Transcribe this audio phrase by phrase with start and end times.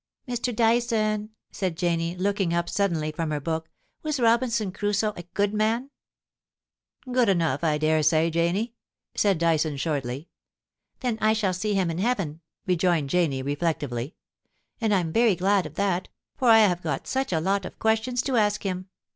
[0.27, 0.51] 'Mr.
[0.55, 5.53] Dyson,' said Janie, looking up suddenly from her book, * was Robinson Crusoe a good
[5.53, 5.91] man
[6.73, 8.73] ?'* Good enough, I dare say, Janie,'
[9.13, 10.27] said Dyson, shortly.
[11.01, 14.13] 'Then I shall see him in heaven,' rejoined Janie, re flectively;
[14.45, 18.23] * and I'm very glad of that, for I have got such a lot of questions
[18.23, 18.87] to ask him.